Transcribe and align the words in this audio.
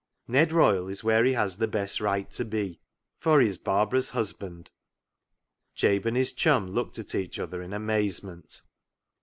Ned 0.27 0.51
Royle 0.51 0.87
is 0.87 1.03
where 1.03 1.23
he 1.23 1.33
has 1.33 1.57
the 1.57 1.67
best 1.67 1.99
right 2.01 2.27
to 2.31 2.43
be, 2.43 2.79
for 3.19 3.39
he 3.39 3.47
is 3.47 3.59
Barbara's 3.59 4.09
husband." 4.09 4.71
Jabe 5.75 6.07
and 6.07 6.17
his 6.17 6.33
chum 6.33 6.71
looked 6.71 6.97
at 6.97 7.13
each 7.13 7.37
other 7.37 7.61
in 7.61 7.71
amazement. 7.71 8.63